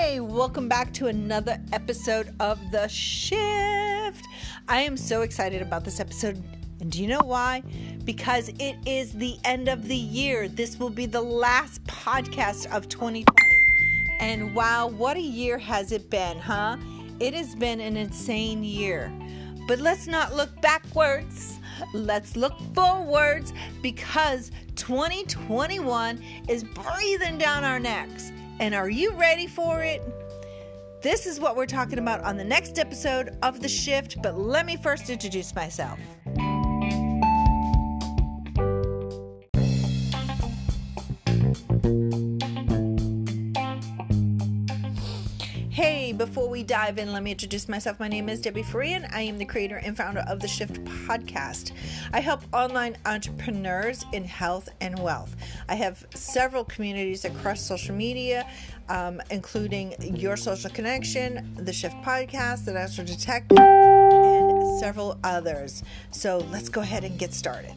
Hey, 0.00 0.20
welcome 0.20 0.68
back 0.68 0.92
to 0.94 1.08
another 1.08 1.60
episode 1.72 2.32
of 2.38 2.60
The 2.70 2.86
Shift. 2.86 3.32
I 4.68 4.80
am 4.82 4.96
so 4.96 5.22
excited 5.22 5.60
about 5.60 5.84
this 5.84 5.98
episode. 5.98 6.40
And 6.78 6.92
do 6.92 7.02
you 7.02 7.08
know 7.08 7.20
why? 7.24 7.64
Because 8.04 8.48
it 8.60 8.76
is 8.86 9.12
the 9.12 9.36
end 9.44 9.66
of 9.66 9.88
the 9.88 9.96
year. 9.96 10.46
This 10.46 10.78
will 10.78 10.88
be 10.88 11.06
the 11.06 11.20
last 11.20 11.82
podcast 11.86 12.70
of 12.70 12.88
2020. 12.88 13.26
And 14.20 14.54
wow, 14.54 14.86
what 14.86 15.16
a 15.16 15.20
year 15.20 15.58
has 15.58 15.90
it 15.90 16.08
been, 16.08 16.38
huh? 16.38 16.76
It 17.18 17.34
has 17.34 17.56
been 17.56 17.80
an 17.80 17.96
insane 17.96 18.62
year. 18.62 19.12
But 19.66 19.80
let's 19.80 20.06
not 20.06 20.32
look 20.32 20.62
backwards. 20.62 21.58
Let's 21.92 22.36
look 22.36 22.54
forwards 22.72 23.52
because 23.82 24.52
2021 24.76 26.22
is 26.46 26.62
breathing 26.62 27.36
down 27.36 27.64
our 27.64 27.80
necks. 27.80 28.30
And 28.60 28.74
are 28.74 28.90
you 28.90 29.12
ready 29.12 29.46
for 29.46 29.82
it? 29.82 30.02
This 31.00 31.26
is 31.26 31.38
what 31.38 31.54
we're 31.54 31.66
talking 31.66 32.00
about 32.00 32.22
on 32.24 32.36
the 32.36 32.44
next 32.44 32.78
episode 32.78 33.38
of 33.42 33.60
The 33.60 33.68
Shift, 33.68 34.20
but 34.20 34.36
let 34.36 34.66
me 34.66 34.76
first 34.76 35.10
introduce 35.10 35.54
myself. 35.54 36.00
Dive 46.88 46.96
in, 46.96 47.12
let 47.12 47.22
me 47.22 47.32
introduce 47.32 47.68
myself. 47.68 48.00
My 48.00 48.08
name 48.08 48.30
is 48.30 48.40
Debbie 48.40 48.62
Forand. 48.62 49.08
I 49.12 49.20
am 49.20 49.36
the 49.36 49.44
creator 49.44 49.76
and 49.76 49.94
founder 49.94 50.24
of 50.26 50.40
the 50.40 50.48
Shift 50.48 50.82
podcast. 50.84 51.72
I 52.14 52.20
help 52.20 52.40
online 52.50 52.96
entrepreneurs 53.04 54.06
in 54.14 54.24
health 54.24 54.70
and 54.80 54.98
wealth. 54.98 55.36
I 55.68 55.74
have 55.74 56.06
several 56.14 56.64
communities 56.64 57.26
across 57.26 57.60
social 57.60 57.94
media, 57.94 58.48
um, 58.88 59.20
including 59.30 59.96
Your 60.00 60.38
Social 60.38 60.70
Connection, 60.70 61.54
the 61.56 61.74
Shift 61.74 61.96
podcast, 61.96 62.64
the 62.64 62.72
Natural 62.72 63.06
Detective, 63.06 63.58
and 63.58 64.80
several 64.80 65.18
others. 65.22 65.82
So 66.10 66.38
let's 66.50 66.70
go 66.70 66.80
ahead 66.80 67.04
and 67.04 67.18
get 67.18 67.34
started. 67.34 67.74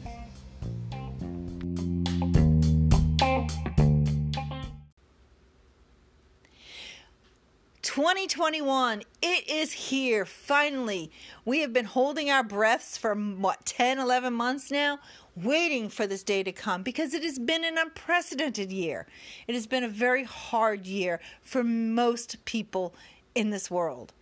2021, 8.02 9.04
it 9.22 9.48
is 9.48 9.72
here 9.72 10.26
finally. 10.26 11.12
We 11.46 11.60
have 11.60 11.72
been 11.72 11.86
holding 11.86 12.32
our 12.32 12.44
breaths 12.44 12.98
for 12.98 13.14
what 13.14 13.64
10, 13.68 14.00
11 14.00 14.34
months 14.34 14.72
now, 14.72 14.98
waiting 15.36 15.88
for 15.88 16.08
this 16.08 16.24
day 16.24 16.42
to 16.42 16.52
come 16.52 16.82
because 16.82 17.14
it 17.14 17.22
has 17.22 17.38
been 17.38 17.64
an 17.64 17.78
unprecedented 17.78 18.72
year. 18.72 19.06
It 19.48 19.54
has 19.54 19.68
been 19.68 19.84
a 19.84 19.88
very 19.88 20.24
hard 20.24 20.88
year 20.88 21.20
for 21.44 21.64
most 21.64 22.44
people 22.44 22.96
in 23.36 23.52
this 23.52 23.70
world. 23.70 24.14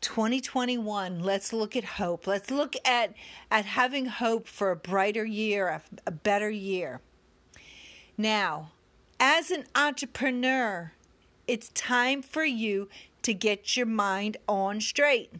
2021 0.00 1.20
let's 1.20 1.52
look 1.52 1.76
at 1.76 1.84
hope 1.84 2.26
let's 2.26 2.50
look 2.50 2.74
at 2.84 3.14
at 3.52 3.64
having 3.64 4.06
hope 4.06 4.48
for 4.48 4.72
a 4.72 4.76
brighter 4.76 5.24
year 5.24 5.68
a, 5.68 5.82
a 6.08 6.10
better 6.10 6.50
year 6.50 7.00
now 8.18 8.72
as 9.20 9.52
an 9.52 9.62
entrepreneur 9.76 10.90
it's 11.52 11.68
time 11.74 12.22
for 12.22 12.46
you 12.46 12.88
to 13.20 13.34
get 13.34 13.76
your 13.76 13.84
mind 13.84 14.38
on 14.48 14.80
straight. 14.80 15.30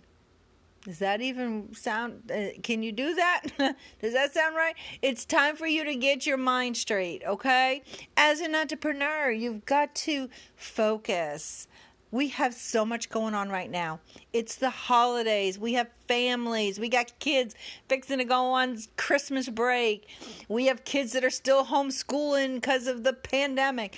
Does 0.84 0.98
that 0.98 1.22
even 1.22 1.72
sound? 1.72 2.30
Uh, 2.30 2.48
can 2.62 2.82
you 2.82 2.92
do 2.92 3.14
that? 3.14 3.44
Does 4.02 4.12
that 4.12 4.34
sound 4.34 4.54
right? 4.54 4.74
It's 5.00 5.24
time 5.24 5.56
for 5.56 5.66
you 5.66 5.84
to 5.84 5.94
get 5.94 6.26
your 6.26 6.36
mind 6.36 6.76
straight, 6.76 7.22
okay? 7.26 7.82
As 8.14 8.40
an 8.40 8.54
entrepreneur, 8.54 9.30
you've 9.30 9.64
got 9.64 9.94
to 9.94 10.28
focus. 10.54 11.66
We 12.10 12.28
have 12.28 12.52
so 12.52 12.84
much 12.84 13.08
going 13.08 13.34
on 13.34 13.48
right 13.48 13.70
now. 13.70 14.00
It's 14.34 14.56
the 14.56 14.68
holidays. 14.68 15.58
We 15.58 15.72
have 15.74 15.88
families. 16.08 16.78
We 16.78 16.90
got 16.90 17.18
kids 17.20 17.54
fixing 17.88 18.18
to 18.18 18.24
go 18.24 18.50
on 18.50 18.76
Christmas 18.98 19.48
break. 19.48 20.06
We 20.46 20.66
have 20.66 20.84
kids 20.84 21.12
that 21.12 21.24
are 21.24 21.30
still 21.30 21.64
homeschooling 21.64 22.56
because 22.56 22.86
of 22.86 23.02
the 23.02 23.14
pandemic 23.14 23.96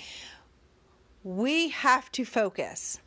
we 1.25 1.69
have 1.69 2.11
to 2.11 2.23
focus. 2.23 2.99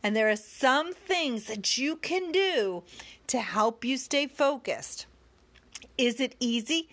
And 0.00 0.14
there 0.14 0.30
are 0.30 0.36
some 0.36 0.94
things 0.94 1.46
that 1.46 1.76
you 1.76 1.96
can 1.96 2.30
do 2.30 2.84
to 3.26 3.40
help 3.40 3.84
you 3.84 3.96
stay 3.96 4.28
focused. 4.28 5.06
Is 5.98 6.20
it 6.20 6.36
easy? 6.38 6.88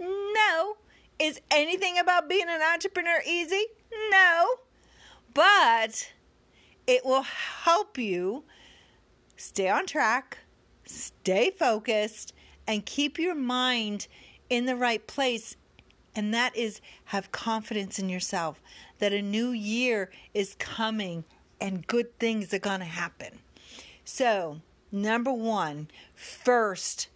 No. 0.00 0.76
Is 1.20 1.40
anything 1.52 1.98
about 1.98 2.28
being 2.28 2.48
an 2.48 2.60
entrepreneur 2.60 3.22
easy? 3.24 3.64
No. 4.10 4.56
But 5.34 6.12
it 6.88 7.04
will 7.04 7.22
help 7.22 7.96
you 7.96 8.42
stay 9.36 9.68
on 9.68 9.86
track, 9.86 10.38
stay 10.84 11.50
focused, 11.50 12.34
and 12.66 12.84
keep 12.84 13.20
your 13.20 13.36
mind 13.36 14.08
in 14.50 14.66
the 14.66 14.74
right 14.74 15.06
place. 15.06 15.56
And 16.16 16.34
that 16.34 16.56
is 16.56 16.80
have 17.06 17.30
confidence 17.30 18.00
in 18.00 18.08
yourself 18.08 18.60
that 19.02 19.12
a 19.12 19.20
new 19.20 19.50
year 19.50 20.08
is 20.32 20.54
coming 20.60 21.24
and 21.60 21.88
good 21.88 22.16
things 22.20 22.54
are 22.54 22.60
going 22.60 22.78
to 22.78 22.86
happen. 22.86 23.40
So, 24.04 24.60
number 24.92 25.32
one, 25.32 25.88
first, 26.14 27.08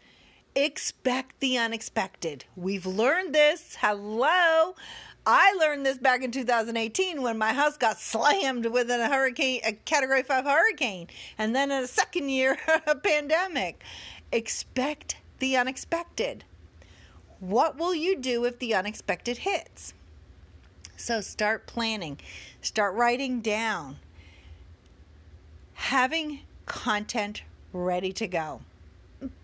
expect 0.56 1.38
the 1.38 1.56
unexpected. 1.56 2.44
We've 2.56 2.86
learned 2.86 3.36
this. 3.36 3.76
Hello. 3.80 4.74
I 5.24 5.52
learned 5.60 5.86
this 5.86 5.96
back 5.96 6.24
in 6.24 6.32
2018 6.32 7.22
when 7.22 7.38
my 7.38 7.52
house 7.52 7.76
got 7.76 8.00
slammed 8.00 8.66
with 8.66 8.90
a 8.90 9.06
hurricane, 9.06 9.60
a 9.64 9.72
category 9.72 10.24
5 10.24 10.44
hurricane, 10.44 11.06
and 11.38 11.54
then 11.54 11.70
a 11.70 11.86
second 11.86 12.30
year, 12.30 12.58
a 12.88 12.96
pandemic. 12.96 13.80
Expect 14.32 15.18
the 15.38 15.56
unexpected. 15.56 16.42
What 17.38 17.78
will 17.78 17.94
you 17.94 18.18
do 18.18 18.44
if 18.44 18.58
the 18.58 18.74
unexpected 18.74 19.38
hits? 19.38 19.94
So 20.96 21.20
start 21.20 21.66
planning, 21.66 22.18
start 22.62 22.94
writing 22.94 23.40
down, 23.40 23.96
having 25.74 26.40
content 26.64 27.42
ready 27.72 28.12
to 28.14 28.26
go. 28.26 28.62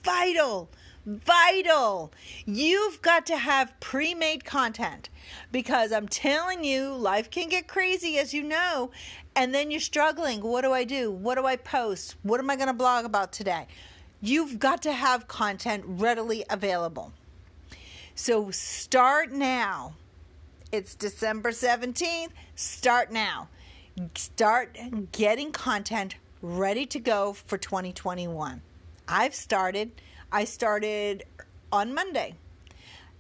Vital, 0.02 0.70
vital. 1.06 2.12
You've 2.46 3.02
got 3.02 3.26
to 3.26 3.36
have 3.36 3.78
pre 3.80 4.14
made 4.14 4.44
content 4.44 5.10
because 5.50 5.92
I'm 5.92 6.08
telling 6.08 6.64
you, 6.64 6.94
life 6.94 7.30
can 7.30 7.48
get 7.48 7.69
crazy, 7.69 8.19
as 8.19 8.32
you 8.32 8.42
know, 8.42 8.90
and 9.36 9.54
then 9.54 9.70
you're 9.70 9.80
struggling. 9.80 10.40
What 10.42 10.62
do 10.62 10.72
I 10.72 10.84
do? 10.84 11.10
What 11.10 11.36
do 11.36 11.46
I 11.46 11.56
post? 11.56 12.16
What 12.22 12.40
am 12.40 12.50
I 12.50 12.56
going 12.56 12.69
to 12.69 12.74
blog 12.74 13.04
about 13.04 13.32
today? 13.32 13.66
You've 14.20 14.58
got 14.58 14.82
to 14.82 14.92
have 14.92 15.28
content 15.28 15.84
readily 15.86 16.44
available. 16.48 17.12
So 18.14 18.50
start 18.50 19.32
now 19.32 19.94
it's 20.72 20.94
December 20.94 21.50
17th. 21.50 22.31
Start 22.56 23.12
now. 23.12 23.49
Start 24.15 24.77
getting 25.12 25.53
content 25.53 26.16
ready 26.41 26.87
to 26.87 26.99
go 26.99 27.34
for 27.34 27.59
2021. 27.59 28.62
I've 29.06 29.34
started. 29.34 29.93
I 30.32 30.44
started 30.44 31.25
on 31.71 31.93
Monday. 31.93 32.37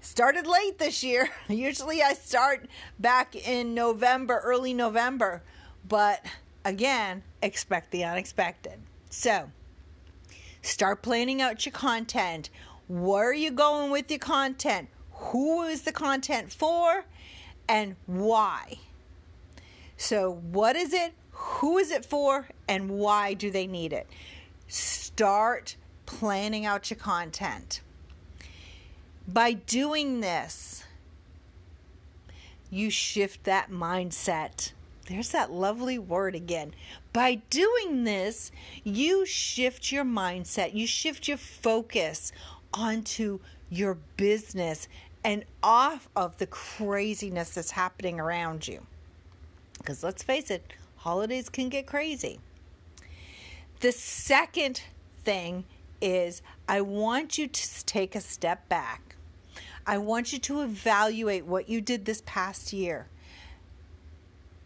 Started 0.00 0.46
late 0.46 0.78
this 0.78 1.04
year. 1.04 1.28
Usually 1.48 2.02
I 2.02 2.14
start 2.14 2.66
back 2.98 3.36
in 3.36 3.74
November, 3.74 4.40
early 4.42 4.72
November. 4.72 5.42
But 5.86 6.24
again, 6.64 7.22
expect 7.42 7.90
the 7.90 8.02
unexpected. 8.02 8.80
So, 9.10 9.50
start 10.62 11.02
planning 11.02 11.42
out 11.42 11.66
your 11.66 11.74
content. 11.74 12.48
Where 12.88 13.28
are 13.28 13.34
you 13.34 13.50
going 13.50 13.90
with 13.90 14.10
your 14.10 14.20
content? 14.20 14.88
Who 15.10 15.64
is 15.64 15.82
the 15.82 15.92
content 15.92 16.50
for? 16.50 17.04
And 17.68 17.96
why. 18.06 18.78
So, 19.96 20.30
what 20.30 20.76
is 20.76 20.92
it? 20.92 21.12
Who 21.30 21.78
is 21.78 21.90
it 21.90 22.04
for? 22.04 22.48
And 22.68 22.90
why 22.90 23.34
do 23.34 23.50
they 23.50 23.66
need 23.66 23.92
it? 23.92 24.06
Start 24.68 25.76
planning 26.06 26.66
out 26.66 26.90
your 26.90 26.98
content. 26.98 27.80
By 29.28 29.52
doing 29.52 30.20
this, 30.20 30.84
you 32.70 32.90
shift 32.90 33.44
that 33.44 33.70
mindset. 33.70 34.72
There's 35.06 35.30
that 35.30 35.52
lovely 35.52 35.98
word 35.98 36.34
again. 36.34 36.74
By 37.12 37.42
doing 37.50 38.04
this, 38.04 38.50
you 38.82 39.26
shift 39.26 39.92
your 39.92 40.04
mindset, 40.04 40.74
you 40.74 40.86
shift 40.86 41.28
your 41.28 41.36
focus 41.36 42.32
onto 42.72 43.40
your 43.68 43.98
business 44.16 44.88
and 45.24 45.44
off 45.62 46.08
of 46.16 46.36
the 46.38 46.46
craziness 46.46 47.50
that's 47.50 47.70
happening 47.70 48.18
around 48.18 48.66
you. 48.66 48.86
Because 49.78 50.02
let's 50.02 50.22
face 50.22 50.50
it, 50.50 50.72
holidays 50.96 51.48
can 51.48 51.68
get 51.68 51.86
crazy. 51.86 52.40
The 53.80 53.92
second 53.92 54.82
thing 55.24 55.64
is 56.00 56.42
I 56.68 56.80
want 56.80 57.38
you 57.38 57.48
to 57.48 57.84
take 57.86 58.14
a 58.14 58.20
step 58.20 58.68
back. 58.68 59.16
I 59.86 59.98
want 59.98 60.32
you 60.32 60.38
to 60.40 60.62
evaluate 60.62 61.44
what 61.44 61.68
you 61.68 61.80
did 61.80 62.04
this 62.04 62.22
past 62.24 62.72
year. 62.72 63.08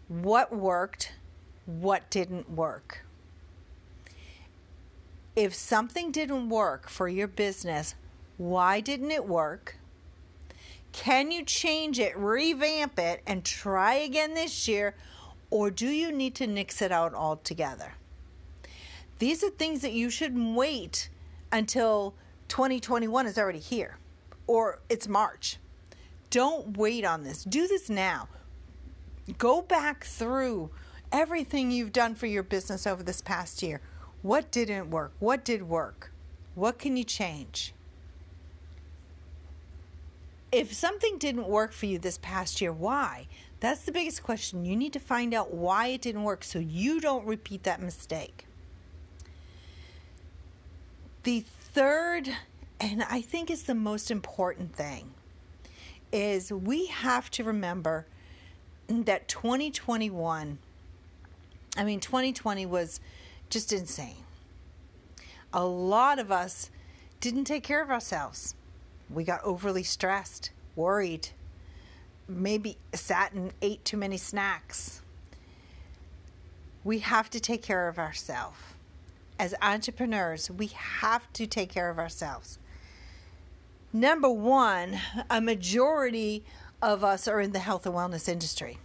What 0.09 0.55
worked 0.55 1.13
what 1.67 2.09
didn't 2.11 2.51
work. 2.51 3.05
If 5.35 5.55
something 5.55 6.13
didn't 6.13 6.49
work 6.49 6.89
for 6.89 7.09
your 7.09 7.27
business, 7.27 7.95
why 8.39 8.81
didn't 8.81 9.11
it 9.11 9.27
work? 9.27 9.76
Can 10.97 11.31
you 11.31 11.45
change 11.45 11.99
it, 11.99 12.17
revamp 12.17 12.99
it, 12.99 13.21
and 13.27 13.45
try 13.45 13.97
again 13.97 14.33
this 14.33 14.67
year? 14.67 14.95
Or 15.51 15.71
do 15.71 15.87
you 15.87 16.11
need 16.11 16.35
to 16.37 16.47
nix 16.47 16.81
it 16.81 16.91
out 16.91 17.13
altogether? 17.13 17.93
These 19.19 19.45
are 19.45 19.51
things 19.51 19.83
that 19.83 19.93
you 19.93 20.09
shouldn't 20.09 20.57
wait 20.57 21.11
until 21.53 22.15
2021 22.49 23.27
is 23.27 23.37
already 23.37 23.59
here 23.59 23.99
or 24.47 24.81
it's 24.89 25.07
March. 25.07 25.59
Don't 26.31 26.79
wait 26.79 27.05
on 27.05 27.25
this. 27.25 27.45
Do 27.45 27.69
this 27.69 27.91
now. 27.91 28.29
Go 29.37 29.61
back 29.61 30.05
through 30.05 30.71
everything 31.13 31.71
you've 31.71 31.93
done 31.93 32.15
for 32.15 32.27
your 32.27 32.43
business 32.43 32.87
over 32.87 33.03
this 33.03 33.21
past 33.21 33.63
year. 33.63 33.83
What 34.23 34.51
didn't 34.51 34.91
work? 34.91 35.13
What 35.19 35.45
did 35.45 35.69
work? 35.69 36.11
What 36.55 36.79
can 36.79 36.97
you 36.97 37.05
change? 37.05 37.75
If 40.53 40.73
something 40.73 41.19
didn't 41.19 41.49
work 41.49 41.73
for 41.73 41.87
you 41.87 41.99
this 41.99 42.19
past 42.19 42.61
year, 42.61 42.73
why? 42.73 43.27
That's 43.61 43.83
the 43.83 43.93
biggest 43.93 44.23
question. 44.23 44.65
You 44.65 44.77
need 44.77 44.93
to 44.93 45.01
find 45.01 45.35
out 45.35 45.53
why 45.53 45.89
it 45.89 46.03
didn't 46.03 46.23
work 46.23 46.45
so 46.45 46.59
you 46.59 47.01
don't 47.01 47.27
repeat 47.27 47.65
that 47.65 47.81
mistake. 47.81 48.47
The 51.25 51.41
third, 51.41 52.31
and 52.81 53.03
I 53.03 53.21
think 53.21 53.51
is 53.51 53.65
the 53.65 53.75
most 53.75 54.11
important 54.11 54.75
thing, 54.75 55.15
is 56.13 56.53
we 56.53 56.87
have 56.87 57.31
to 57.33 57.45
remember 57.45 58.07
that 58.89 59.27
2021, 59.27 60.59
I 61.77 61.85
mean, 61.85 62.01
2020 62.01 62.65
was 62.67 63.01
just 63.51 63.73
insane. 63.73 64.25
A 65.53 65.65
lot 65.65 66.19
of 66.19 66.31
us 66.31 66.71
didn't 67.21 67.45
take 67.45 67.65
care 67.65 67.83
of 67.83 67.91
ourselves. 67.91 68.55
We 69.11 69.25
got 69.25 69.43
overly 69.45 69.83
stressed, 69.83 70.51
worried, 70.75 71.29
maybe 72.29 72.77
sat 72.93 73.33
and 73.33 73.53
ate 73.63 73.85
too 73.85 73.97
many 73.97 74.17
snacks. 74.17 75.03
We 76.85 77.01
have 77.01 77.31
to 77.31 77.41
take 77.41 77.63
care 77.63 77.89
of 77.89 77.99
ourselves. 77.99 78.59
As 79.39 79.55
entrepreneurs, 79.61 80.51
we 80.51 80.69
have 80.69 81.31
to 81.35 81.47
take 81.47 81.71
care 81.71 81.91
of 81.91 81.99
ourselves. 81.99 82.59
Number 83.93 84.31
one, 84.31 84.99
a 85.31 85.41
majority 85.41 86.45
of 86.83 87.05
us 87.05 87.29
are 87.29 87.41
in 87.41 87.53
the 87.53 87.59
health 87.59 87.87
and 87.87 87.95
wellness 87.95 88.29
industry. 88.29 88.79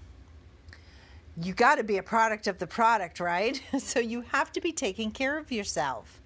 You 1.42 1.54
got 1.54 1.76
to 1.76 1.84
be 1.84 1.98
a 1.98 2.04
product 2.04 2.48
of 2.48 2.60
the 2.60 2.68
product, 2.68 3.20
right? 3.20 3.62
So 3.80 4.00
you 4.00 4.22
have 4.22 4.52
to 4.54 4.62
be 4.62 4.72
taking 4.72 5.12
care 5.12 5.38
of 5.38 5.52
yourself. 5.52 6.22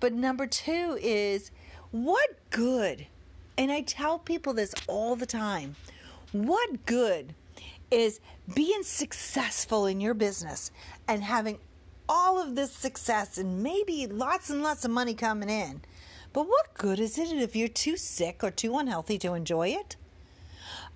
But 0.00 0.12
number 0.12 0.46
two 0.46 0.98
is 1.00 1.50
what 1.90 2.30
good, 2.50 3.06
and 3.56 3.70
I 3.70 3.82
tell 3.82 4.18
people 4.18 4.52
this 4.54 4.74
all 4.86 5.16
the 5.16 5.26
time 5.26 5.76
what 6.32 6.84
good 6.86 7.34
is 7.90 8.20
being 8.54 8.82
successful 8.82 9.86
in 9.86 10.00
your 10.00 10.14
business 10.14 10.70
and 11.08 11.22
having 11.22 11.58
all 12.08 12.40
of 12.40 12.54
this 12.54 12.72
success 12.72 13.38
and 13.38 13.62
maybe 13.62 14.06
lots 14.06 14.50
and 14.50 14.62
lots 14.62 14.84
of 14.84 14.90
money 14.90 15.14
coming 15.14 15.48
in? 15.48 15.80
But 16.32 16.48
what 16.48 16.74
good 16.74 17.00
is 17.00 17.18
it 17.18 17.28
if 17.28 17.56
you're 17.56 17.68
too 17.68 17.96
sick 17.96 18.44
or 18.44 18.50
too 18.50 18.76
unhealthy 18.76 19.18
to 19.18 19.34
enjoy 19.34 19.68
it? 19.68 19.96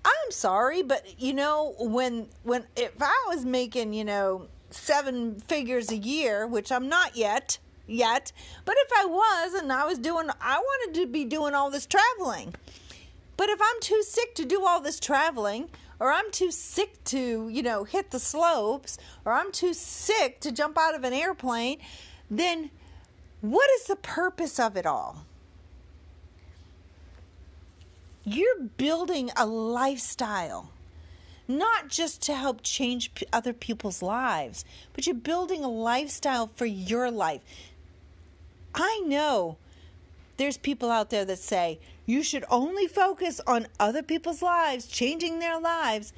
I'm 0.03 0.31
sorry, 0.31 0.83
but 0.83 1.19
you 1.19 1.33
know, 1.33 1.75
when 1.79 2.27
when 2.43 2.65
if 2.75 2.93
I 3.01 3.25
was 3.27 3.45
making, 3.45 3.93
you 3.93 4.03
know, 4.03 4.47
seven 4.69 5.39
figures 5.39 5.91
a 5.91 5.97
year, 5.97 6.47
which 6.47 6.71
I'm 6.71 6.89
not 6.89 7.15
yet, 7.15 7.57
yet, 7.91 8.31
but 8.65 8.75
if 8.77 8.91
I 8.97 9.05
was 9.05 9.53
and 9.53 9.71
I 9.71 9.85
was 9.85 9.99
doing 9.99 10.29
I 10.41 10.57
wanted 10.57 10.99
to 11.01 11.07
be 11.07 11.25
doing 11.25 11.53
all 11.53 11.69
this 11.69 11.85
traveling. 11.85 12.53
But 13.37 13.49
if 13.49 13.59
I'm 13.61 13.81
too 13.81 14.03
sick 14.03 14.35
to 14.35 14.45
do 14.45 14.65
all 14.65 14.81
this 14.81 14.99
traveling, 14.99 15.69
or 15.99 16.11
I'm 16.11 16.31
too 16.31 16.51
sick 16.51 17.03
to, 17.05 17.49
you 17.49 17.63
know, 17.63 17.83
hit 17.83 18.11
the 18.11 18.19
slopes, 18.19 18.97
or 19.25 19.33
I'm 19.33 19.51
too 19.51 19.73
sick 19.73 20.39
to 20.41 20.51
jump 20.51 20.77
out 20.77 20.95
of 20.95 21.03
an 21.03 21.13
airplane, 21.13 21.77
then 22.29 22.71
what 23.41 23.69
is 23.71 23.85
the 23.85 23.95
purpose 23.95 24.59
of 24.59 24.77
it 24.77 24.85
all? 24.85 25.25
You're 28.23 28.63
building 28.77 29.31
a 29.35 29.45
lifestyle, 29.47 30.69
not 31.47 31.87
just 31.87 32.21
to 32.23 32.35
help 32.35 32.61
change 32.61 33.11
other 33.33 33.53
people's 33.53 34.03
lives, 34.03 34.63
but 34.93 35.07
you're 35.07 35.15
building 35.15 35.63
a 35.63 35.69
lifestyle 35.69 36.51
for 36.55 36.67
your 36.67 37.09
life. 37.09 37.41
I 38.73 39.01
know 39.05 39.57
there's 40.37 40.57
people 40.57 40.89
out 40.89 41.09
there 41.09 41.25
that 41.25 41.39
say 41.39 41.79
you 42.05 42.23
should 42.23 42.45
only 42.49 42.87
focus 42.87 43.39
on 43.45 43.67
other 43.79 44.03
people's 44.03 44.41
lives, 44.41 44.87
changing 44.87 45.39
their 45.39 45.59
lives. 45.59 46.13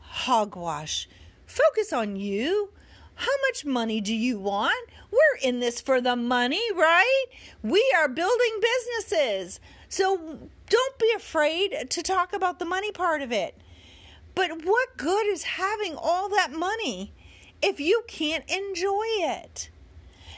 Hogwash. 0.00 1.08
Focus 1.46 1.92
on 1.92 2.16
you. 2.16 2.70
How 3.14 3.32
much 3.48 3.64
money 3.64 4.00
do 4.00 4.14
you 4.14 4.38
want? 4.38 4.88
We're 5.10 5.48
in 5.48 5.60
this 5.60 5.80
for 5.80 6.00
the 6.00 6.16
money, 6.16 6.62
right? 6.74 7.24
We 7.62 7.84
are 7.96 8.08
building 8.08 8.60
businesses. 8.60 9.60
So 9.88 10.38
don't 10.68 10.98
be 10.98 11.12
afraid 11.14 11.90
to 11.90 12.02
talk 12.02 12.32
about 12.32 12.58
the 12.58 12.64
money 12.64 12.92
part 12.92 13.22
of 13.22 13.30
it. 13.30 13.56
But 14.34 14.64
what 14.64 14.96
good 14.96 15.26
is 15.26 15.42
having 15.42 15.94
all 15.96 16.28
that 16.30 16.52
money 16.52 17.12
if 17.60 17.78
you 17.78 18.02
can't 18.08 18.50
enjoy 18.50 19.04
it? 19.06 19.68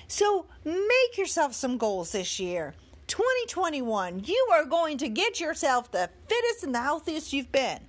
So 0.08 0.46
make 0.64 1.18
yourself 1.18 1.54
some 1.54 1.78
goals 1.78 2.12
this 2.12 2.38
year. 2.38 2.74
2021, 3.06 4.24
you 4.24 4.48
are 4.52 4.64
going 4.64 4.98
to 4.98 5.08
get 5.08 5.40
yourself 5.40 5.90
the 5.90 6.08
fittest 6.28 6.64
and 6.64 6.74
the 6.74 6.80
healthiest 6.80 7.32
you've 7.32 7.52
been. 7.52 7.80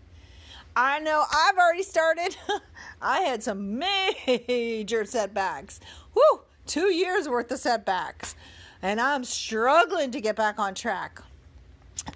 I 0.75 0.99
know 0.99 1.23
I've 1.33 1.57
already 1.57 1.83
started. 1.83 2.35
I 3.01 3.21
had 3.21 3.41
some 3.43 3.79
major 3.79 5.05
setbacks. 5.05 5.79
Whoo, 6.13 6.41
two 6.65 6.93
years 6.93 7.29
worth 7.29 7.51
of 7.51 7.59
setbacks. 7.59 8.35
And 8.81 8.99
I'm 8.99 9.23
struggling 9.23 10.11
to 10.11 10.19
get 10.19 10.35
back 10.35 10.59
on 10.59 10.75
track 10.75 11.21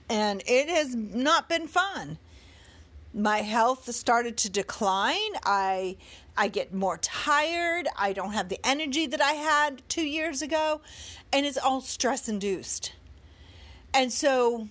and 0.10 0.42
it 0.46 0.70
has 0.70 0.96
not 0.96 1.50
been 1.50 1.68
fun. 1.68 2.18
My 3.14 3.40
health 3.40 3.94
started 3.94 4.38
to 4.38 4.50
decline. 4.50 5.32
I 5.44 5.98
I 6.38 6.48
get 6.48 6.74
more 6.74 6.98
tired. 6.98 7.88
I 7.98 8.14
don't 8.14 8.34
have 8.34 8.50
the 8.50 8.60
energy 8.64 9.08
that 9.08 9.22
I 9.22 9.34
had 9.34 9.82
2 9.90 10.04
years 10.04 10.42
ago, 10.42 10.82
and 11.34 11.46
it's 11.46 11.58
all 11.58 11.82
stress 11.82 12.30
induced. 12.30 12.94
And 13.94 14.14
so 14.14 14.70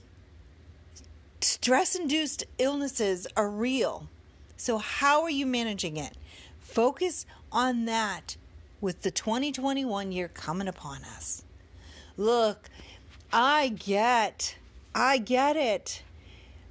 stress 1.40 1.95
induced 1.95 2.45
illnesses 2.59 3.26
are 3.37 3.50
real. 3.50 4.09
So 4.57 4.78
how 4.78 5.23
are 5.23 5.30
you 5.30 5.45
managing 5.47 5.97
it? 5.97 6.16
Focus 6.61 7.26
on 7.50 7.85
that 7.87 8.37
with 8.80 9.02
the 9.02 9.11
2021 9.11 10.12
year 10.12 10.28
coming 10.28 10.68
upon 10.68 11.02
us. 11.02 11.42
Look, 12.16 12.71
I 13.33 13.68
get 13.68 14.57
I 14.95 15.18
get 15.18 15.57
it. 15.57 16.02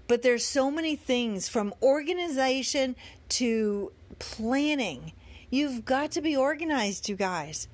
But 0.08 0.22
there's 0.22 0.46
so 0.46 0.72
many 0.72 0.96
things 0.96 1.50
from 1.50 1.74
organization 1.82 2.96
to 3.30 3.92
planning. 4.20 5.14
You've 5.50 5.86
got 5.86 6.12
to 6.12 6.22
be 6.22 6.36
organized, 6.36 7.10
you 7.10 7.16
guys. 7.16 7.68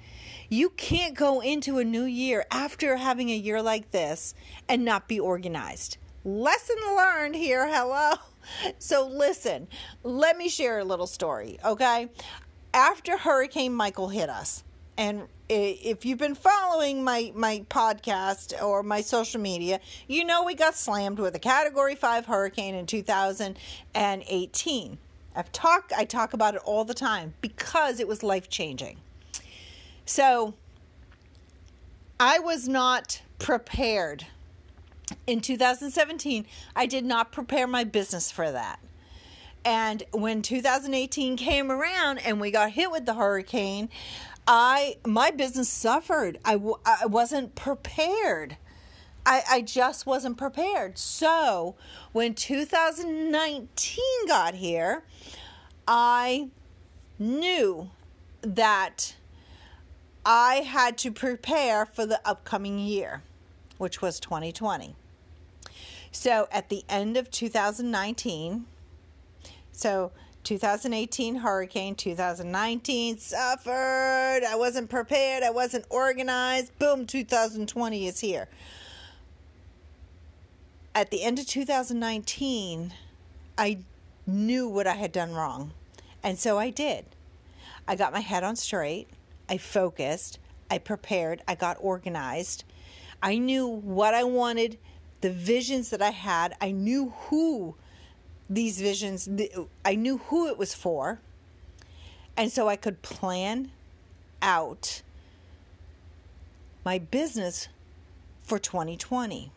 You 0.49 0.69
can't 0.69 1.15
go 1.15 1.41
into 1.41 1.79
a 1.79 1.83
new 1.83 2.03
year 2.03 2.45
after 2.51 2.97
having 2.97 3.29
a 3.29 3.35
year 3.35 3.61
like 3.61 3.91
this 3.91 4.35
and 4.67 4.85
not 4.85 5.07
be 5.07 5.19
organized. 5.19 5.97
Lesson 6.23 6.77
learned 6.95 7.35
here. 7.35 7.67
Hello. 7.67 8.13
So, 8.77 9.07
listen, 9.07 9.69
let 10.03 10.37
me 10.37 10.49
share 10.49 10.79
a 10.79 10.83
little 10.83 11.07
story, 11.07 11.57
okay? 11.63 12.09
After 12.73 13.15
Hurricane 13.15 13.73
Michael 13.73 14.09
hit 14.09 14.29
us, 14.29 14.65
and 14.97 15.27
if 15.53 16.05
you've 16.05 16.19
been 16.19 16.36
following 16.36 17.03
my 17.03 17.31
my 17.36 17.65
podcast 17.69 18.62
or 18.62 18.83
my 18.83 19.01
social 19.01 19.39
media, 19.39 19.79
you 20.07 20.25
know 20.25 20.43
we 20.43 20.55
got 20.55 20.75
slammed 20.75 21.19
with 21.19 21.36
a 21.36 21.39
Category 21.39 21.95
Five 21.95 22.25
hurricane 22.25 22.75
in 22.75 22.86
2018. 22.86 24.98
I've 25.36 25.51
talked 25.51 25.93
I 25.93 26.05
talk 26.05 26.33
about 26.33 26.55
it 26.55 26.62
all 26.65 26.86
the 26.86 26.93
time 26.93 27.33
because 27.41 28.00
it 28.00 28.07
was 28.07 28.24
life 28.24 28.50
changing. 28.50 28.98
So 30.05 30.53
I 32.19 32.39
was 32.39 32.67
not 32.67 33.22
prepared. 33.39 34.25
In 35.27 35.41
2017, 35.41 36.45
I 36.75 36.86
did 36.86 37.05
not 37.05 37.31
prepare 37.31 37.67
my 37.67 37.83
business 37.83 38.31
for 38.31 38.51
that. 38.51 38.79
And 39.65 40.03
when 40.12 40.41
2018 40.41 41.38
came 41.38 41.72
around 41.72 42.19
and 42.19 42.41
we 42.41 42.51
got 42.51 42.72
hit 42.72 42.91
with 42.91 43.05
the 43.05 43.13
hurricane, 43.13 43.89
I 44.47 44.97
my 45.05 45.31
business 45.31 45.69
suffered. 45.69 46.39
I 46.43 46.53
w- 46.53 46.79
I 46.85 47.05
wasn't 47.05 47.55
prepared. 47.55 48.57
I, 49.25 49.41
I 49.50 49.62
just 49.62 50.05
wasn't 50.05 50.38
prepared. 50.38 50.97
So 50.97 51.75
when 52.12 52.33
2019 52.33 54.03
got 54.27 54.55
here, 54.55 55.03
I 55.88 56.50
knew 57.17 57.89
that 58.41 59.15
I 60.25 60.55
had 60.55 60.97
to 61.00 61.12
prepare 61.12 61.85
for 61.85 62.05
the 62.05 62.19
upcoming 62.25 62.79
year, 62.79 63.23
which 63.77 64.01
was 64.01 64.19
2020. 64.19 64.95
So 66.12 66.47
at 66.51 66.69
the 66.69 66.83
end 66.89 67.15
of 67.17 67.31
2019, 67.31 68.65
so 69.71 70.12
2018 70.43 71.35
hurricane, 71.35 71.95
2019 71.95 73.17
suffered. 73.17 74.41
I 74.47 74.55
wasn't 74.55 74.89
prepared, 74.89 75.43
I 75.43 75.51
wasn't 75.51 75.85
organized. 75.89 76.77
Boom, 76.79 77.05
2020 77.05 78.07
is 78.07 78.19
here. 78.19 78.47
At 80.95 81.09
the 81.12 81.23
end 81.23 81.39
of 81.39 81.47
2019, 81.47 82.93
I 83.57 83.79
knew 84.27 84.67
what 84.67 84.88
I 84.88 84.93
had 84.93 85.12
done 85.12 85.33
wrong. 85.33 85.71
And 86.21 86.38
so 86.38 86.57
I 86.57 86.69
did. 86.69 87.05
I 87.88 87.95
got 87.95 88.13
my 88.13 88.19
head 88.19 88.43
on 88.43 88.55
straight. 88.55 89.07
I 89.50 89.57
focused. 89.57 90.39
I 90.69 90.77
prepared. 90.77 91.41
I 91.47 91.55
got 91.55 91.77
organized. 91.79 92.63
I 93.21 93.38
knew 93.38 93.67
what 93.67 94.13
I 94.13 94.23
wanted, 94.23 94.77
the 95.21 95.31
visions 95.31 95.89
that 95.89 96.01
I 96.01 96.12
had. 96.12 96.55
I 96.62 96.71
knew 96.71 97.13
who 97.27 97.75
these 98.50 98.79
visions, 98.79 99.29
I 99.85 99.95
knew 99.95 100.17
who 100.17 100.47
it 100.47 100.57
was 100.57 100.73
for. 100.73 101.19
And 102.35 102.51
so 102.51 102.67
I 102.67 102.75
could 102.75 103.01
plan 103.01 103.71
out 104.41 105.01
my 106.83 107.00
business 107.00 107.67
for 108.43 108.59
2020. 108.59 109.51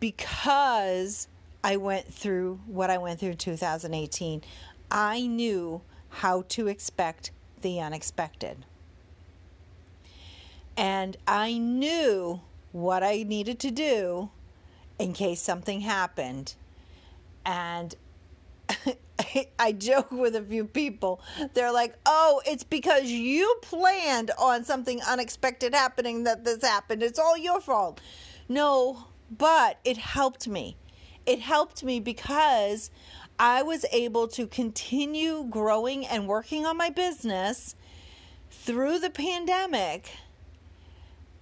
Because 0.00 1.26
I 1.64 1.76
went 1.76 2.12
through 2.12 2.60
what 2.66 2.88
I 2.88 2.98
went 2.98 3.18
through 3.18 3.30
in 3.30 3.36
2018, 3.36 4.42
I 4.90 5.26
knew 5.26 5.80
how 6.10 6.42
to 6.50 6.68
expect 6.68 7.32
the 7.62 7.80
unexpected. 7.80 8.64
And 10.76 11.16
I 11.26 11.58
knew 11.58 12.40
what 12.70 13.02
I 13.02 13.24
needed 13.24 13.58
to 13.60 13.70
do 13.72 14.30
in 14.98 15.12
case 15.12 15.40
something 15.40 15.80
happened. 15.80 16.54
And 17.44 17.94
I 19.58 19.72
joke 19.72 20.10
with 20.10 20.36
a 20.36 20.42
few 20.42 20.64
people. 20.64 21.20
They're 21.54 21.72
like, 21.72 21.94
oh, 22.06 22.42
it's 22.46 22.64
because 22.64 23.04
you 23.04 23.56
planned 23.62 24.30
on 24.38 24.64
something 24.64 25.00
unexpected 25.06 25.74
happening 25.74 26.24
that 26.24 26.44
this 26.44 26.62
happened. 26.62 27.02
It's 27.02 27.18
all 27.18 27.36
your 27.36 27.60
fault. 27.60 28.00
No, 28.48 29.06
but 29.30 29.78
it 29.84 29.96
helped 29.96 30.48
me. 30.48 30.76
It 31.26 31.40
helped 31.40 31.84
me 31.84 32.00
because 32.00 32.90
I 33.38 33.62
was 33.62 33.84
able 33.92 34.28
to 34.28 34.46
continue 34.46 35.46
growing 35.48 36.06
and 36.06 36.26
working 36.26 36.66
on 36.66 36.76
my 36.76 36.90
business 36.90 37.74
through 38.50 38.98
the 38.98 39.10
pandemic 39.10 40.10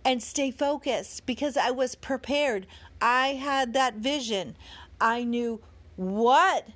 and 0.07 0.23
stay 0.23 0.53
focused 0.53 1.27
because 1.27 1.57
I 1.57 1.73
was 1.73 1.97
prepared. 1.97 2.69
I 3.01 3.35
had 3.35 3.73
that 3.73 3.97
vision. 3.97 4.57
I 5.01 5.25
knew 5.25 5.61
what 5.97 6.69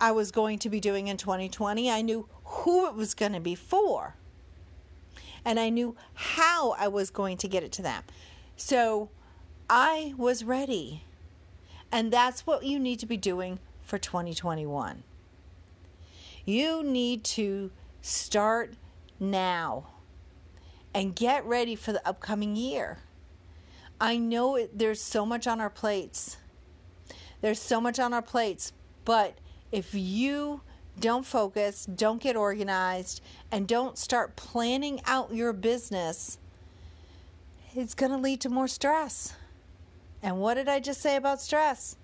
I 0.00 0.12
was 0.12 0.30
going 0.30 0.58
to 0.60 0.70
be 0.70 0.80
doing 0.80 1.08
in 1.08 1.18
2020. 1.18 1.90
I 1.90 2.00
knew 2.00 2.26
who 2.44 2.86
it 2.86 2.94
was 2.94 3.12
going 3.12 3.34
to 3.34 3.40
be 3.40 3.54
for. 3.54 4.16
And 5.44 5.60
I 5.60 5.68
knew 5.68 5.96
how 6.14 6.70
I 6.78 6.88
was 6.88 7.10
going 7.10 7.36
to 7.38 7.48
get 7.48 7.62
it 7.62 7.72
to 7.72 7.82
them. 7.82 8.04
So 8.56 9.10
I 9.68 10.14
was 10.16 10.42
ready. 10.42 11.04
And 11.92 12.10
that's 12.10 12.46
what 12.46 12.64
you 12.64 12.78
need 12.78 13.00
to 13.00 13.06
be 13.06 13.18
doing 13.18 13.58
for 13.82 13.98
2021. 13.98 15.02
You 16.46 16.82
need 16.82 17.22
to 17.24 17.70
start 18.00 18.72
now 19.20 19.88
and 20.94 21.16
get 21.16 21.44
ready 21.44 21.74
for 21.74 21.92
the 21.92 22.06
upcoming 22.06 22.56
year. 22.56 22.98
I 24.00 24.16
know 24.16 24.56
it, 24.56 24.78
there's 24.78 25.00
so 25.00 25.24
much 25.24 25.46
on 25.46 25.60
our 25.60 25.70
plates. 25.70 26.36
There's 27.40 27.60
so 27.60 27.80
much 27.80 27.98
on 27.98 28.12
our 28.12 28.22
plates, 28.22 28.72
but 29.04 29.38
if 29.70 29.94
you 29.94 30.60
don't 31.00 31.24
focus, 31.24 31.86
don't 31.86 32.20
get 32.20 32.36
organized, 32.36 33.22
and 33.50 33.66
don't 33.66 33.96
start 33.96 34.36
planning 34.36 35.00
out 35.06 35.34
your 35.34 35.52
business, 35.52 36.38
it's 37.74 37.94
going 37.94 38.12
to 38.12 38.18
lead 38.18 38.40
to 38.42 38.48
more 38.48 38.68
stress. 38.68 39.34
And 40.22 40.38
what 40.38 40.54
did 40.54 40.68
I 40.68 40.78
just 40.78 41.00
say 41.00 41.16
about 41.16 41.40
stress? 41.40 41.96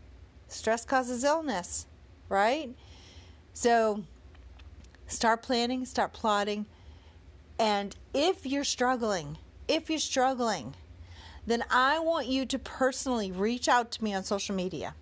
Stress 0.48 0.84
causes 0.84 1.22
illness, 1.22 1.86
right? 2.28 2.74
So 3.52 4.04
start 5.06 5.42
planning, 5.42 5.84
start 5.84 6.12
plotting. 6.12 6.66
And 7.58 7.96
if 8.14 8.46
you're 8.46 8.64
struggling, 8.64 9.38
if 9.66 9.90
you're 9.90 9.98
struggling, 9.98 10.74
then 11.46 11.64
I 11.70 11.98
want 11.98 12.26
you 12.26 12.46
to 12.46 12.58
personally 12.58 13.32
reach 13.32 13.68
out 13.68 13.90
to 13.92 14.04
me 14.04 14.14
on 14.14 14.22
social 14.22 14.54
media. 14.54 14.94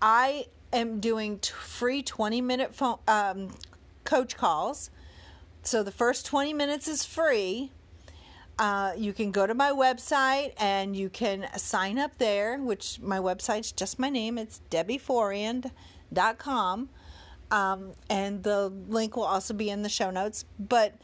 I 0.00 0.46
am 0.72 1.00
doing 1.00 1.38
t- 1.38 1.52
free 1.52 2.02
20 2.02 2.40
minute 2.40 2.74
phone 2.74 2.98
um, 3.06 3.54
coach 4.04 4.36
calls. 4.36 4.90
So 5.62 5.82
the 5.82 5.92
first 5.92 6.26
20 6.26 6.52
minutes 6.52 6.88
is 6.88 7.04
free. 7.04 7.70
Uh, 8.58 8.92
you 8.96 9.12
can 9.12 9.30
go 9.30 9.46
to 9.46 9.54
my 9.54 9.70
website 9.70 10.52
and 10.58 10.96
you 10.96 11.08
can 11.08 11.46
sign 11.56 11.98
up 11.98 12.18
there, 12.18 12.58
which 12.58 13.00
my 13.00 13.18
website's 13.18 13.72
just 13.72 13.98
my 13.98 14.08
name. 14.08 14.38
It's 14.38 14.60
debbieforand.com. 14.70 16.88
Um, 17.52 17.92
and 18.08 18.42
the 18.42 18.72
link 18.88 19.14
will 19.14 19.24
also 19.24 19.52
be 19.52 19.68
in 19.68 19.82
the 19.82 19.90
show 19.90 20.10
notes. 20.10 20.46
But 20.58 20.94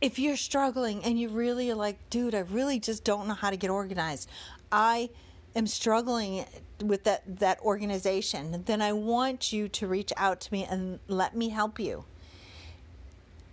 if 0.00 0.18
you're 0.18 0.36
struggling 0.36 1.04
and 1.04 1.18
you 1.18 1.28
really 1.28 1.72
like, 1.74 1.98
dude, 2.08 2.34
I 2.34 2.38
really 2.38 2.78
just 2.78 3.02
don't 3.04 3.26
know 3.26 3.34
how 3.34 3.50
to 3.50 3.56
get 3.56 3.68
organized. 3.68 4.30
I 4.70 5.10
am 5.56 5.66
struggling 5.66 6.46
with 6.80 7.02
that 7.04 7.40
that 7.40 7.60
organization. 7.60 8.62
Then 8.64 8.80
I 8.80 8.92
want 8.92 9.52
you 9.52 9.68
to 9.68 9.86
reach 9.88 10.12
out 10.16 10.40
to 10.42 10.52
me 10.52 10.64
and 10.64 11.00
let 11.08 11.36
me 11.36 11.48
help 11.48 11.80
you. 11.80 12.04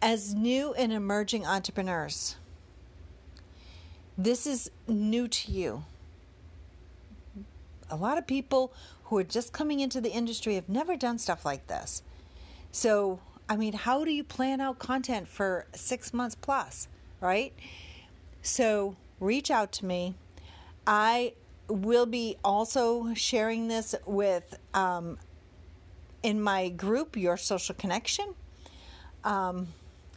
As 0.01 0.35
new 0.35 0.73
and 0.75 0.93
emerging 0.93 1.47
entrepreneurs, 1.47 2.35
this 4.15 4.45
is 4.45 4.69
new 4.87 5.27
to 5.27 5.51
you. 5.51 5.83
A 7.89 7.95
lot 7.95 8.17
of 8.17 8.27
people 8.27 8.73
who 9.05 9.17
are 9.17 9.23
just 9.23 9.53
coming 9.53 9.79
into 9.79 10.01
the 10.01 10.11
industry 10.11 10.55
have 10.55 10.69
never 10.69 10.95
done 10.95 11.17
stuff 11.17 11.45
like 11.45 11.67
this. 11.67 12.03
So 12.71 13.19
I 13.49 13.55
mean, 13.55 13.73
how 13.73 14.03
do 14.03 14.11
you 14.11 14.23
plan 14.23 14.59
out 14.59 14.77
content 14.79 15.27
for 15.27 15.65
six 15.73 16.13
months 16.13 16.35
plus, 16.35 16.87
right? 17.21 17.53
So 18.41 18.95
reach 19.19 19.49
out 19.49 19.71
to 19.73 19.85
me. 19.85 20.15
I 20.85 21.33
will 21.69 22.05
be 22.05 22.37
also 22.43 23.13
sharing 23.13 23.67
this 23.67 23.95
with 24.05 24.57
um, 24.73 25.17
in 26.23 26.41
my 26.41 26.69
group, 26.69 27.15
Your 27.15 27.37
Social 27.37 27.75
Connection. 27.75 28.35
Um, 29.23 29.67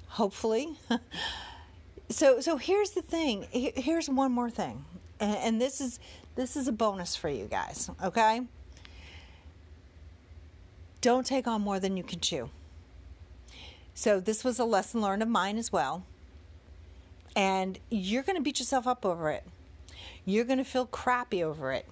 hopefully. 0.09 0.77
so 2.09 2.41
so 2.41 2.57
here's 2.57 2.91
the 2.91 3.03
thing. 3.03 3.47
Here's 3.53 4.09
one 4.09 4.33
more 4.33 4.51
thing, 4.51 4.85
and, 5.19 5.37
and 5.37 5.61
this 5.61 5.81
is 5.81 5.99
this 6.41 6.57
is 6.57 6.67
a 6.67 6.73
bonus 6.73 7.15
for 7.15 7.29
you 7.29 7.45
guys. 7.45 7.91
Okay. 8.03 8.41
Don't 11.03 11.27
take 11.27 11.47
on 11.47 11.61
more 11.61 11.79
than 11.79 11.99
you 11.99 12.03
can 12.03 12.19
chew. 12.19 12.49
So 13.93 14.21
this 14.21 14.43
was 14.43 14.59
a 14.59 14.65
lesson 14.65 15.03
learned 15.03 15.23
of 15.23 15.29
mine 15.29 15.59
as 15.59 15.71
well. 15.71 16.03
And 17.37 17.79
you're 17.91 18.23
going 18.23 18.37
to 18.37 18.43
beat 18.43 18.59
yourself 18.59 18.87
up 18.87 19.05
over 19.05 19.31
it. 19.31 19.45
You're 20.25 20.47
going 20.47 20.59
to 20.59 20.65
feel 20.65 20.87
crappy 20.87 21.45
over 21.45 21.73
it 21.73 21.87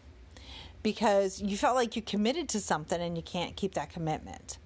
because 0.82 1.42
you 1.42 1.58
felt 1.58 1.76
like 1.76 1.94
you 1.94 2.00
committed 2.00 2.48
to 2.48 2.60
something 2.60 3.02
and 3.02 3.18
you 3.18 3.22
can't 3.22 3.54
keep 3.54 3.74
that 3.74 3.90
commitment. 3.90 4.56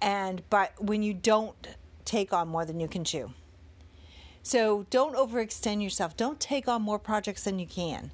And 0.00 0.42
but 0.48 0.82
when 0.82 1.02
you 1.02 1.12
don't 1.12 1.68
take 2.06 2.32
on 2.32 2.48
more 2.48 2.64
than 2.64 2.80
you 2.80 2.88
can 2.88 3.04
chew. 3.04 3.32
So 4.42 4.86
don't 4.88 5.14
overextend 5.14 5.82
yourself. 5.82 6.16
Don't 6.16 6.40
take 6.40 6.68
on 6.68 6.80
more 6.80 6.98
projects 6.98 7.44
than 7.44 7.58
you 7.58 7.66
can 7.66 8.10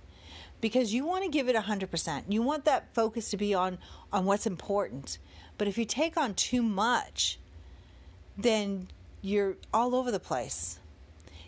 because 0.61 0.93
you 0.93 1.05
want 1.05 1.25
to 1.25 1.31
give 1.31 1.49
it 1.49 1.57
100%. 1.57 2.25
You 2.29 2.43
want 2.43 2.64
that 2.64 2.95
focus 2.95 3.31
to 3.31 3.37
be 3.37 3.55
on 3.55 3.79
on 4.12 4.25
what's 4.25 4.47
important. 4.47 5.19
But 5.59 5.69
if 5.69 5.79
you 5.79 5.85
take 5.85 6.17
on 6.17 6.35
too 6.35 6.62
much, 6.62 7.38
then 8.37 8.88
you're 9.23 9.57
all 9.73 9.95
over 9.95 10.11
the 10.11 10.21
place. 10.21 10.79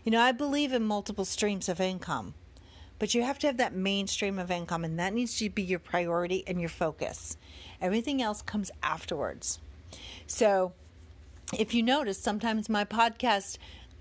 You 0.05 0.13
know, 0.13 0.21
I 0.21 0.33
believe 0.33 0.73
in 0.73 0.83
multiple 0.83 1.25
streams 1.25 1.69
of 1.69 1.81
income, 1.81 2.35
but 2.99 3.15
you 3.15 3.23
have 3.23 3.39
to 3.41 3.47
have 3.47 3.57
that 3.59 3.75
main 3.75 4.07
stream 4.07 4.39
of 4.39 4.51
income, 4.51 4.85
and 4.85 4.99
that 4.99 5.15
needs 5.15 5.39
to 5.39 5.49
be 5.49 5.63
your 5.63 5.79
priority 5.79 6.45
and 6.47 6.61
your 6.61 6.69
focus. 6.69 7.37
Everything 7.81 8.21
else 8.21 8.43
comes 8.43 8.71
afterwards. 8.83 9.61
So, 10.27 10.73
if 11.57 11.73
you 11.75 11.83
notice, 11.83 12.19
sometimes 12.19 12.69
my 12.69 12.85
podcast 12.85 13.59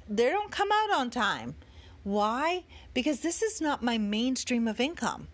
they 0.10 0.30
don't 0.30 0.52
come 0.52 0.70
out 0.72 0.92
on 0.92 1.10
time. 1.10 1.56
Why? 2.04 2.64
Because 2.94 3.20
this 3.20 3.42
is 3.42 3.62
not 3.62 3.84
my 3.84 3.98
mainstream 3.98 4.68
of 4.68 4.80
income. 4.80 5.28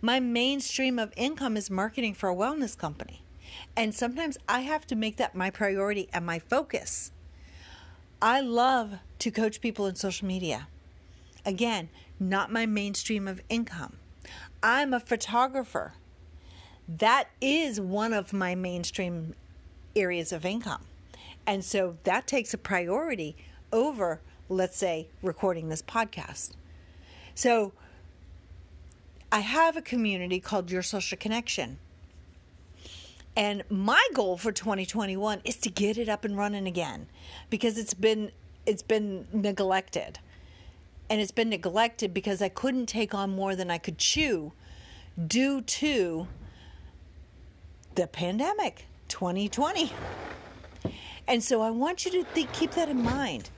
My 0.00 0.20
mainstream 0.20 0.98
of 0.98 1.12
income 1.16 1.56
is 1.56 1.70
marketing 1.70 2.14
for 2.14 2.28
a 2.28 2.34
wellness 2.34 2.76
company. 2.76 3.22
And 3.76 3.94
sometimes 3.94 4.38
I 4.48 4.60
have 4.60 4.86
to 4.88 4.96
make 4.96 5.16
that 5.16 5.34
my 5.34 5.50
priority 5.50 6.08
and 6.12 6.24
my 6.26 6.38
focus. 6.38 7.12
I 8.20 8.40
love 8.40 8.94
to 9.20 9.30
coach 9.30 9.60
people 9.60 9.86
in 9.86 9.94
social 9.94 10.26
media. 10.26 10.68
Again, 11.44 11.88
not 12.18 12.52
my 12.52 12.66
mainstream 12.66 13.28
of 13.28 13.40
income. 13.48 13.96
I'm 14.62 14.92
a 14.92 15.00
photographer. 15.00 15.94
That 16.88 17.28
is 17.40 17.80
one 17.80 18.12
of 18.12 18.32
my 18.32 18.54
mainstream 18.54 19.34
areas 19.94 20.32
of 20.32 20.44
income. 20.44 20.84
And 21.46 21.64
so 21.64 21.96
that 22.04 22.26
takes 22.26 22.52
a 22.52 22.58
priority 22.58 23.36
over, 23.72 24.20
let's 24.48 24.76
say, 24.76 25.08
recording 25.22 25.68
this 25.68 25.82
podcast. 25.82 26.52
So 27.34 27.72
I 29.30 29.40
have 29.40 29.76
a 29.76 29.82
community 29.82 30.40
called 30.40 30.70
Your 30.70 30.82
Social 30.82 31.18
Connection. 31.18 31.78
And 33.36 33.62
my 33.70 34.04
goal 34.14 34.36
for 34.36 34.50
2021 34.50 35.42
is 35.44 35.56
to 35.58 35.70
get 35.70 35.98
it 35.98 36.08
up 36.08 36.24
and 36.24 36.36
running 36.36 36.66
again 36.66 37.06
because 37.50 37.78
it's 37.78 37.94
been 37.94 38.32
it's 38.66 38.82
been 38.82 39.28
neglected. 39.32 40.18
And 41.08 41.20
it's 41.20 41.30
been 41.30 41.48
neglected 41.48 42.12
because 42.12 42.42
I 42.42 42.48
couldn't 42.48 42.86
take 42.86 43.14
on 43.14 43.30
more 43.30 43.56
than 43.56 43.70
I 43.70 43.78
could 43.78 43.96
chew 43.96 44.52
due 45.26 45.62
to 45.62 46.26
the 47.94 48.06
pandemic 48.06 48.86
2020. 49.08 49.92
And 51.26 51.42
so 51.42 51.62
I 51.62 51.70
want 51.70 52.04
you 52.04 52.10
to 52.12 52.24
think, 52.24 52.52
keep 52.52 52.72
that 52.72 52.88
in 52.88 53.02
mind. 53.02 53.50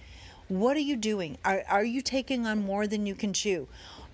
What 0.50 0.76
are 0.76 0.80
you 0.80 0.96
doing? 0.96 1.38
Are, 1.44 1.62
are 1.68 1.84
you 1.84 2.00
taking 2.00 2.44
on 2.44 2.64
more 2.64 2.88
than 2.88 3.06
you 3.06 3.14
can 3.14 3.32
chew? 3.32 3.68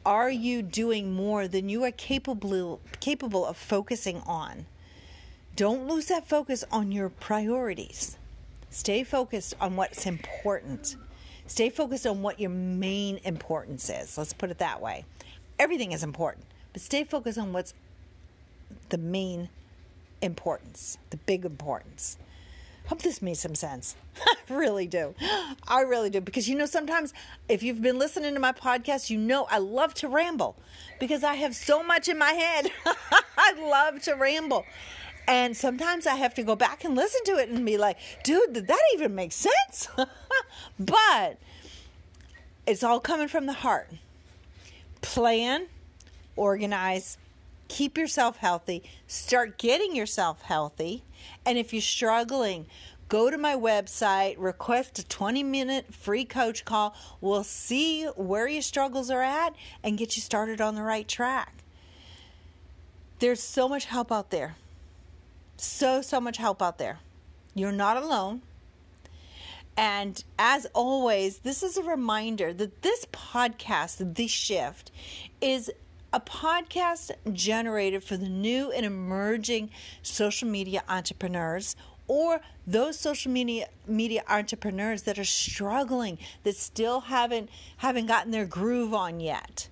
Are 0.04 0.28
you 0.28 0.60
doing 0.60 1.14
more 1.14 1.48
than 1.48 1.70
you 1.70 1.82
are 1.84 1.90
capable 1.90 2.78
capable 3.00 3.46
of 3.46 3.56
focusing 3.56 4.20
on? 4.26 4.66
Don't 5.56 5.88
lose 5.88 6.08
that 6.08 6.28
focus 6.28 6.62
on 6.70 6.92
your 6.92 7.08
priorities. 7.08 8.18
Stay 8.68 9.02
focused 9.02 9.54
on 9.62 9.76
what's 9.76 10.04
important. 10.04 10.96
Stay 11.46 11.70
focused 11.70 12.06
on 12.06 12.20
what 12.20 12.38
your 12.38 12.50
main 12.50 13.18
importance 13.24 13.88
is. 13.88 14.18
Let's 14.18 14.34
put 14.34 14.50
it 14.50 14.58
that 14.58 14.82
way. 14.82 15.06
Everything 15.58 15.92
is 15.92 16.02
important, 16.02 16.44
but 16.74 16.82
stay 16.82 17.04
focused 17.04 17.38
on 17.38 17.54
what's 17.54 17.72
the 18.90 18.98
main 18.98 19.48
importance, 20.20 20.98
the 21.08 21.16
big 21.16 21.46
importance. 21.46 22.18
Hope 22.86 23.02
this 23.02 23.20
made 23.20 23.36
some 23.36 23.54
sense. 23.54 23.96
I 24.26 24.54
really 24.54 24.86
do. 24.86 25.14
I 25.66 25.80
really 25.80 26.10
do. 26.10 26.20
Because 26.20 26.48
you 26.48 26.56
know, 26.56 26.66
sometimes 26.66 27.12
if 27.48 27.62
you've 27.62 27.82
been 27.82 27.98
listening 27.98 28.34
to 28.34 28.40
my 28.40 28.52
podcast, 28.52 29.10
you 29.10 29.18
know 29.18 29.46
I 29.50 29.58
love 29.58 29.94
to 29.94 30.08
ramble 30.08 30.56
because 31.00 31.24
I 31.24 31.34
have 31.34 31.54
so 31.56 31.82
much 31.82 32.08
in 32.08 32.16
my 32.16 32.32
head. 32.32 32.70
I 33.36 33.54
love 33.58 34.02
to 34.02 34.14
ramble. 34.14 34.64
And 35.28 35.56
sometimes 35.56 36.06
I 36.06 36.14
have 36.14 36.34
to 36.34 36.42
go 36.44 36.54
back 36.54 36.84
and 36.84 36.94
listen 36.94 37.24
to 37.24 37.38
it 37.38 37.48
and 37.48 37.66
be 37.66 37.76
like, 37.76 37.98
dude, 38.22 38.52
did 38.52 38.68
that 38.68 38.82
even 38.94 39.14
make 39.14 39.32
sense? 39.32 39.88
but 40.78 41.38
it's 42.66 42.84
all 42.84 43.00
coming 43.00 43.26
from 43.26 43.46
the 43.46 43.52
heart. 43.52 43.90
Plan, 45.02 45.66
organize, 46.36 47.18
keep 47.68 47.98
yourself 47.98 48.36
healthy, 48.36 48.84
start 49.08 49.58
getting 49.58 49.96
yourself 49.96 50.42
healthy. 50.42 51.02
And 51.44 51.58
if 51.58 51.72
you're 51.72 51.82
struggling, 51.82 52.66
go 53.08 53.30
to 53.30 53.38
my 53.38 53.54
website, 53.54 54.36
request 54.38 54.98
a 54.98 55.06
20 55.06 55.42
minute 55.42 55.94
free 55.94 56.24
coach 56.24 56.64
call. 56.64 56.94
We'll 57.20 57.44
see 57.44 58.04
where 58.16 58.48
your 58.48 58.62
struggles 58.62 59.10
are 59.10 59.22
at 59.22 59.54
and 59.82 59.98
get 59.98 60.16
you 60.16 60.22
started 60.22 60.60
on 60.60 60.74
the 60.74 60.82
right 60.82 61.06
track. 61.06 61.54
There's 63.18 63.42
so 63.42 63.68
much 63.68 63.86
help 63.86 64.12
out 64.12 64.30
there 64.30 64.56
so, 65.56 66.02
so 66.02 66.20
much 66.20 66.36
help 66.36 66.62
out 66.62 66.78
there. 66.78 66.98
You're 67.54 67.72
not 67.72 67.96
alone. 67.96 68.42
And 69.76 70.22
as 70.38 70.66
always, 70.72 71.38
this 71.38 71.62
is 71.62 71.76
a 71.76 71.82
reminder 71.82 72.52
that 72.54 72.82
this 72.82 73.04
podcast, 73.06 74.14
The 74.14 74.26
Shift, 74.26 74.90
is 75.40 75.70
a 76.12 76.20
podcast 76.20 77.10
generated 77.32 78.02
for 78.02 78.16
the 78.16 78.28
new 78.28 78.70
and 78.70 78.86
emerging 78.86 79.70
social 80.02 80.48
media 80.48 80.82
entrepreneurs 80.88 81.76
or 82.08 82.40
those 82.66 82.98
social 82.98 83.32
media 83.32 83.68
media 83.86 84.22
entrepreneurs 84.28 85.02
that 85.02 85.18
are 85.18 85.24
struggling 85.24 86.18
that 86.44 86.56
still 86.56 87.00
haven't 87.00 87.48
haven't 87.78 88.06
gotten 88.06 88.30
their 88.30 88.46
groove 88.46 88.94
on 88.94 89.20
yet. 89.20 89.68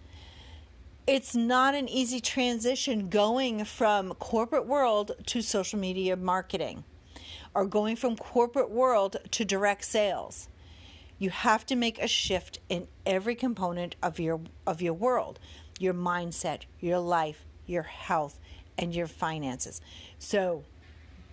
It's 1.07 1.35
not 1.35 1.75
an 1.75 1.89
easy 1.89 2.21
transition 2.21 3.09
going 3.09 3.65
from 3.65 4.15
corporate 4.15 4.67
world 4.67 5.13
to 5.27 5.43
social 5.43 5.79
media 5.79 6.17
marketing 6.17 6.85
or 7.55 7.67
going 7.67 7.95
from 7.95 8.17
corporate 8.17 8.71
world 8.71 9.17
to 9.31 9.45
direct 9.45 9.85
sales. 9.85 10.49
You 11.19 11.31
have 11.31 11.65
to 11.67 11.77
make 11.77 12.03
a 12.03 12.09
shift 12.09 12.59
in 12.69 12.89
every 13.07 13.35
component 13.37 13.95
of 14.03 14.19
your 14.19 14.41
of 14.67 14.83
your 14.83 14.95
world 14.95 15.39
your 15.79 15.95
mindset 15.95 16.63
your 16.81 16.99
life 16.99 17.45
your 17.67 17.83
health 17.83 18.39
and 18.79 18.95
your 18.95 19.07
finances 19.07 19.81
so 20.19 20.65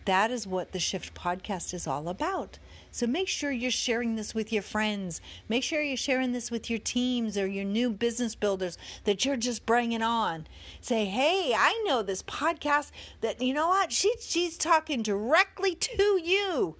that 0.05 0.31
is 0.31 0.47
what 0.47 0.71
the 0.71 0.79
shift 0.79 1.13
podcast 1.13 1.73
is 1.73 1.85
all 1.85 2.07
about 2.07 2.57
so 2.93 3.07
make 3.07 3.29
sure 3.29 3.51
you're 3.51 3.71
sharing 3.71 4.17
this 4.17 4.35
with 4.35 4.51
your 4.51 4.61
friends. 4.61 5.21
Make 5.47 5.63
sure 5.63 5.81
you're 5.81 5.95
sharing 5.95 6.33
this 6.33 6.51
with 6.51 6.69
your 6.69 6.77
teams 6.77 7.37
or 7.37 7.47
your 7.47 7.63
new 7.63 7.89
business 7.89 8.35
builders 8.35 8.77
that 9.05 9.23
you're 9.23 9.37
just 9.37 9.65
bringing 9.65 10.01
on. 10.01 10.45
Say, 10.81 11.05
hey, 11.05 11.53
I 11.57 11.81
know 11.87 12.03
this 12.03 12.21
podcast 12.21 12.91
that, 13.21 13.41
you 13.41 13.53
know 13.53 13.69
what? 13.69 13.93
She, 13.93 14.13
she's 14.19 14.57
talking 14.57 15.01
directly 15.01 15.73
to 15.73 16.19
you, 16.21 16.75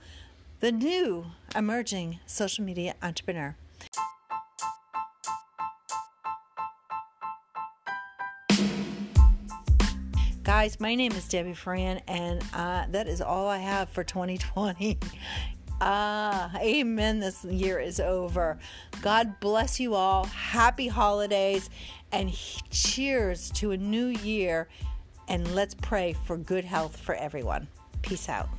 the 0.60 0.74
new 0.74 1.28
emerging 1.56 2.20
social 2.26 2.66
media 2.66 2.96
entrepreneur. 3.02 3.56
Guys, 10.54 10.82
my 10.82 10.96
name 10.96 11.14
is 11.14 11.30
Debbie 11.30 11.54
Forand, 11.54 12.04
and 12.10 12.44
uh, 12.54 12.84
that 12.90 13.08
is 13.08 13.22
all 13.22 13.48
I 13.48 13.60
have 13.60 13.88
for 13.88 14.04
2020. 14.04 14.98
Ah, 15.80 16.52
amen. 16.60 17.22
This 17.22 17.46
year 17.46 17.80
is 17.80 18.02
over. 18.02 18.60
God 19.02 19.40
bless 19.40 19.80
you 19.80 19.96
all. 19.96 20.26
Happy 20.26 20.90
holidays 20.90 21.70
and 22.12 22.34
cheers 22.70 23.50
to 23.52 23.72
a 23.72 23.78
new 23.78 24.08
year. 24.08 24.68
And 25.30 25.56
let's 25.56 25.74
pray 25.74 26.18
for 26.26 26.36
good 26.36 26.66
health 26.66 26.98
for 26.98 27.16
everyone. 27.16 27.70
Peace 28.02 28.28
out. 28.28 28.50